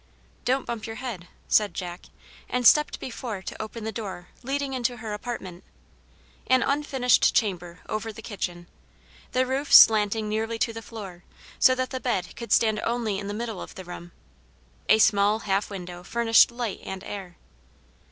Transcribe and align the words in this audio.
"Don't 0.45 0.65
bump 0.65 0.87
your 0.87 0.95
head," 0.95 1.27
said 1.47 1.75
Jack, 1.75 2.05
and 2.49 2.65
stepped 2.65 2.99
before 2.99 3.43
to 3.43 3.61
open 3.61 3.83
the 3.83 3.91
door 3.91 4.29
leading 4.41 4.73
into 4.73 4.97
her 4.97 5.13
apartment, 5.13 5.63
an 6.47 6.63
unfinished 6.63 7.35
chamber 7.35 7.81
over 7.87 8.11
the 8.11 8.23
kitchen, 8.23 8.65
the 9.33 9.45
roof 9.45 9.71
slanting 9.71 10.27
nearly 10.27 10.57
to 10.57 10.73
the 10.73 10.81
floor, 10.81 11.23
so 11.59 11.75
that 11.75 11.91
the 11.91 11.99
bed 11.99 12.35
could 12.35 12.51
stand 12.51 12.81
only 12.83 13.19
in 13.19 13.27
the 13.27 13.35
middle 13.35 13.61
of 13.61 13.75
the 13.75 13.85
room. 13.85 14.11
A 14.89 14.97
small 14.97 15.37
half 15.41 15.69
window 15.69 16.01
furnished 16.03 16.49
light 16.49 16.79
and 16.83 17.03
air. 17.03 17.37